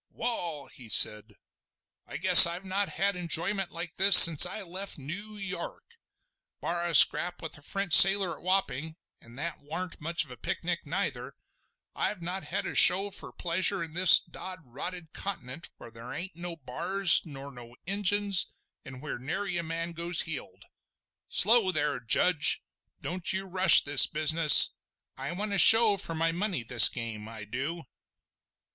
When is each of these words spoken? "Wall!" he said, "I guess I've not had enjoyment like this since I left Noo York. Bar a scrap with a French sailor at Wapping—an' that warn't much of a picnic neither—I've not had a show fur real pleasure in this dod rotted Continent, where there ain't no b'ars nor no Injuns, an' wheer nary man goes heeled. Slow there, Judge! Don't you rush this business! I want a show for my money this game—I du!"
"Wall!" 0.09 0.67
he 0.67 0.89
said, 0.89 1.35
"I 2.07 2.17
guess 2.17 2.47
I've 2.47 2.65
not 2.65 2.89
had 2.89 3.15
enjoyment 3.15 3.71
like 3.71 3.97
this 3.97 4.17
since 4.17 4.47
I 4.47 4.63
left 4.63 4.97
Noo 4.97 5.37
York. 5.37 5.83
Bar 6.59 6.85
a 6.87 6.95
scrap 6.95 7.39
with 7.39 7.55
a 7.59 7.61
French 7.61 7.93
sailor 7.93 8.35
at 8.35 8.41
Wapping—an' 8.41 9.35
that 9.35 9.59
warn't 9.61 10.01
much 10.01 10.25
of 10.25 10.31
a 10.31 10.37
picnic 10.37 10.87
neither—I've 10.87 12.19
not 12.19 12.45
had 12.45 12.65
a 12.65 12.73
show 12.73 13.11
fur 13.11 13.27
real 13.27 13.33
pleasure 13.33 13.83
in 13.83 13.93
this 13.93 14.19
dod 14.19 14.61
rotted 14.65 15.13
Continent, 15.13 15.69
where 15.77 15.91
there 15.91 16.11
ain't 16.11 16.35
no 16.35 16.55
b'ars 16.55 17.21
nor 17.23 17.51
no 17.51 17.75
Injuns, 17.85 18.47
an' 18.83 19.01
wheer 19.01 19.19
nary 19.19 19.61
man 19.61 19.91
goes 19.91 20.21
heeled. 20.21 20.63
Slow 21.29 21.71
there, 21.71 21.99
Judge! 21.99 22.63
Don't 23.01 23.31
you 23.31 23.45
rush 23.45 23.81
this 23.83 24.07
business! 24.07 24.71
I 25.15 25.31
want 25.33 25.53
a 25.53 25.59
show 25.59 25.95
for 25.97 26.15
my 26.15 26.31
money 26.31 26.63
this 26.63 26.89
game—I 26.89 27.45
du!" 27.45 27.83